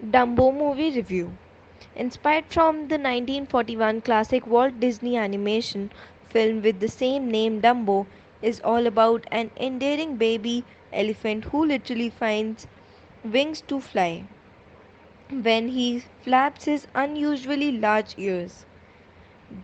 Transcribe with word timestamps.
Dumbo 0.00 0.52
Movie 0.56 0.92
Review 0.94 1.36
Inspired 1.96 2.44
from 2.50 2.86
the 2.86 2.98
1941 2.98 4.00
classic 4.02 4.46
Walt 4.46 4.78
Disney 4.78 5.16
animation 5.16 5.90
film 6.28 6.62
with 6.62 6.78
the 6.78 6.86
same 6.86 7.28
name, 7.28 7.60
Dumbo 7.60 8.06
is 8.40 8.60
all 8.62 8.86
about 8.86 9.26
an 9.32 9.50
endearing 9.56 10.14
baby 10.16 10.62
elephant 10.92 11.46
who 11.46 11.64
literally 11.64 12.10
finds 12.10 12.68
wings 13.24 13.60
to 13.62 13.80
fly 13.80 14.22
when 15.30 15.66
he 15.68 15.98
flaps 16.22 16.66
his 16.66 16.86
unusually 16.94 17.72
large 17.72 18.14
ears. 18.18 18.66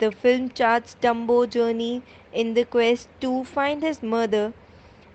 The 0.01 0.11
film 0.11 0.49
charts 0.49 0.97
Dumbo's 1.01 1.51
journey 1.55 2.03
in 2.33 2.55
the 2.55 2.65
quest 2.65 3.09
to 3.21 3.45
find 3.45 3.83
his 3.85 4.03
mother 4.03 4.53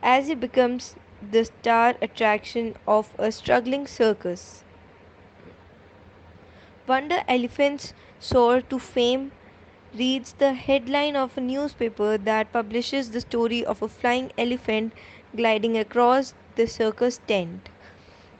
as 0.01 0.27
he 0.27 0.35
becomes 0.35 0.95
the 1.21 1.43
star 1.43 1.95
attraction 2.01 2.77
of 2.87 3.13
a 3.19 3.33
struggling 3.33 3.85
circus. 3.85 4.63
Wonder 6.89 7.21
Elephants 7.27 7.93
Soar 8.19 8.61
to 8.61 8.79
Fame 8.79 9.31
reads 9.93 10.33
the 10.33 10.53
headline 10.53 11.15
of 11.15 11.37
a 11.37 11.41
newspaper 11.41 12.17
that 12.17 12.51
publishes 12.51 13.11
the 13.11 13.21
story 13.21 13.63
of 13.63 13.83
a 13.83 13.87
flying 13.87 14.31
elephant 14.39 14.93
gliding 15.35 15.77
across 15.77 16.33
the 16.55 16.65
circus 16.65 17.19
tent. 17.27 17.69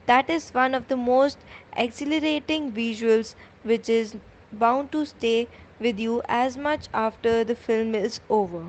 That 0.08 0.32
is 0.32 0.50
one 0.50 0.74
of 0.74 0.88
the 0.88 0.98
most 0.98 1.38
exhilarating 1.78 2.72
visuals 2.72 3.36
which 3.62 3.88
is 3.88 4.16
bound 4.52 4.92
to 4.94 5.06
stay 5.06 5.48
with 5.80 6.00
you 6.00 6.24
as 6.28 6.58
much 6.58 6.88
after 6.92 7.44
the 7.44 7.56
film 7.56 7.94
is 7.94 8.20
over. 8.32 8.66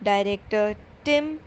Director 0.00 0.76
Tim 1.02 1.40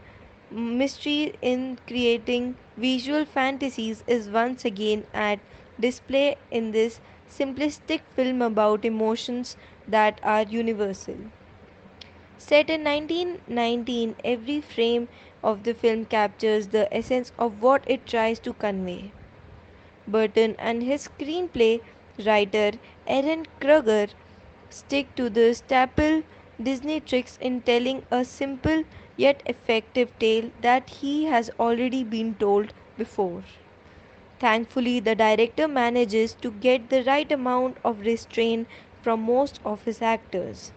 Mystery 0.50 1.32
in 1.40 1.78
creating 1.86 2.56
visual 2.76 3.24
fantasies 3.24 4.04
is 4.06 4.28
once 4.28 4.66
again 4.66 5.06
at 5.14 5.38
display 5.80 6.36
in 6.50 6.72
this 6.72 7.00
simplistic 7.38 8.02
film 8.14 8.42
about 8.42 8.84
emotions 8.84 9.56
that 9.86 10.20
are 10.22 10.42
universal. 10.42 11.30
Set 12.36 12.68
in 12.68 12.82
1919, 12.84 14.16
every 14.22 14.60
frame 14.60 15.08
of 15.42 15.62
the 15.64 15.72
film 15.72 16.04
captures 16.04 16.68
the 16.68 16.86
essence 16.94 17.32
of 17.38 17.62
what 17.62 17.84
it 17.86 18.04
tries 18.06 18.38
to 18.40 18.52
convey. 18.52 19.14
Burton 20.06 20.56
and 20.58 20.82
his 20.82 21.08
screenplay 21.08 21.80
writer 22.24 22.72
Ehren 23.06 23.46
Kruger 23.60 24.08
stick 24.70 25.14
to 25.16 25.30
the 25.30 25.54
staple 25.54 26.22
Disney 26.62 27.00
tricks 27.00 27.36
in 27.38 27.62
telling 27.62 28.06
a 28.10 28.24
simple 28.24 28.84
yet 29.16 29.42
effective 29.46 30.18
tale 30.18 30.52
that 30.60 30.90
he 30.90 31.24
has 31.24 31.50
already 31.58 32.04
been 32.04 32.36
told 32.36 32.74
before. 32.96 33.44
Thankfully, 34.42 34.98
the 34.98 35.14
director 35.14 35.68
manages 35.68 36.34
to 36.42 36.50
get 36.50 36.90
the 36.90 37.04
right 37.04 37.30
amount 37.30 37.76
of 37.84 38.00
restraint 38.00 38.66
from 39.00 39.22
most 39.22 39.60
of 39.64 39.84
his 39.84 40.02
actors. 40.02 40.72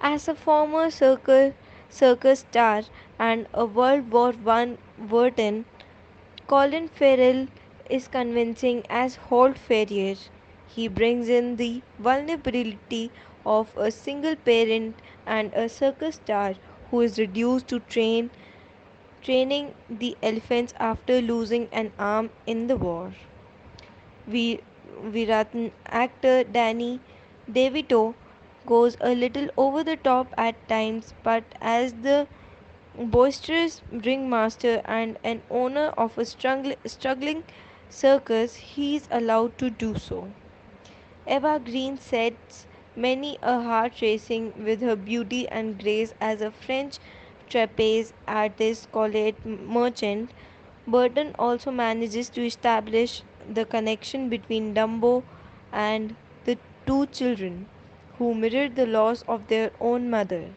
As 0.00 0.26
a 0.26 0.34
former 0.34 0.90
circus, 0.90 1.54
circus 1.88 2.40
star 2.40 2.82
and 3.20 3.46
a 3.54 3.64
World 3.66 4.10
War 4.12 4.34
I 4.46 4.76
veteran, 4.98 5.64
Colin 6.48 6.88
Farrell 6.88 7.46
is 7.88 8.08
convincing 8.08 8.84
as 8.90 9.14
Holt 9.14 9.56
Ferrier. 9.56 10.16
He 10.66 10.88
brings 10.88 11.28
in 11.28 11.54
the 11.54 11.82
vulnerability 12.00 13.12
of 13.46 13.76
a 13.76 13.92
single 13.92 14.34
parent 14.34 14.96
and 15.24 15.54
a 15.54 15.68
circus 15.68 16.16
star 16.16 16.54
who 16.90 17.00
is 17.02 17.16
reduced 17.18 17.68
to 17.68 17.78
train 17.78 18.30
training 19.22 19.74
the 19.88 20.16
elephants 20.22 20.74
after 20.78 21.20
losing 21.22 21.68
an 21.72 21.92
arm 21.98 22.30
in 22.46 22.66
the 22.66 22.76
war. 22.76 23.12
We, 24.26 24.60
Viratn 25.02 25.72
actor 25.86 26.44
Danny 26.44 27.00
DeVito 27.50 28.14
goes 28.66 28.96
a 29.00 29.14
little 29.14 29.48
over 29.56 29.84
the 29.84 29.96
top 29.96 30.32
at 30.36 30.68
times, 30.68 31.14
but 31.22 31.44
as 31.60 31.92
the 31.92 32.26
boisterous 32.96 33.82
ringmaster 33.90 34.82
and 34.84 35.18
an 35.24 35.42
owner 35.50 35.88
of 35.96 36.18
a 36.18 36.24
struggling 36.24 37.44
circus, 37.88 38.56
he 38.56 38.96
is 38.96 39.08
allowed 39.10 39.58
to 39.58 39.70
do 39.70 39.96
so. 39.98 40.28
Eva 41.26 41.60
Green 41.64 41.98
sets 41.98 42.66
many 42.96 43.38
a 43.42 43.60
heart 43.62 44.00
racing 44.00 44.52
with 44.64 44.80
her 44.82 44.94
beauty 44.96 45.48
and 45.48 45.78
grace 45.78 46.14
as 46.20 46.40
a 46.40 46.50
French 46.50 46.98
trapeze 47.48 48.12
artist 48.26 48.90
Colette 48.92 49.44
Marchant. 49.46 50.30
Burton 50.86 51.34
also 51.38 51.70
manages 51.70 52.28
to 52.30 52.44
establish 52.44 53.22
the 53.48 53.64
connection 53.64 54.28
between 54.28 54.74
Dumbo 54.74 55.22
and 55.72 56.14
the 56.44 56.58
two 56.86 57.06
children 57.06 57.66
who 58.18 58.34
mirror 58.34 58.68
the 58.68 58.86
loss 58.86 59.22
of 59.28 59.48
their 59.48 59.70
own 59.80 60.10
mother. 60.10 60.50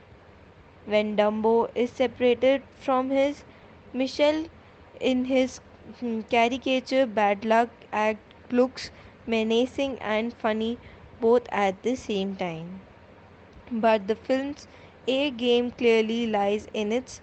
When 0.86 1.18
Dumbo 1.18 1.70
is 1.76 1.92
separated 1.92 2.64
from 2.80 3.10
his 3.10 3.44
Michelle 3.94 4.46
in 5.00 5.26
his 5.26 5.60
hmm, 6.00 6.22
caricature 6.22 7.06
bad 7.06 7.44
luck 7.44 7.70
act 7.92 8.20
looks 8.52 8.90
menacing 9.28 9.98
and 10.00 10.34
funny 10.34 10.78
both 11.20 11.48
at 11.52 11.84
the 11.84 11.96
same 11.96 12.36
time. 12.38 12.80
But 13.72 14.08
the 14.08 14.16
film's 14.16 14.68
A 15.08 15.32
game 15.32 15.72
clearly 15.72 16.28
lies 16.28 16.68
in 16.74 16.92
its 16.92 17.22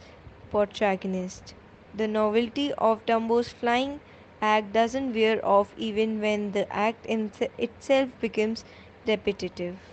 protagonist. 0.50 1.54
The 1.94 2.08
novelty 2.08 2.72
of 2.74 3.06
Dumbo's 3.06 3.52
flying 3.52 4.00
act 4.40 4.72
doesn't 4.72 5.12
wear 5.14 5.44
off 5.44 5.72
even 5.76 6.20
when 6.20 6.52
the 6.52 6.66
act 6.72 7.06
in 7.06 7.32
itself 7.58 8.10
becomes 8.18 8.64
repetitive. 9.06 9.91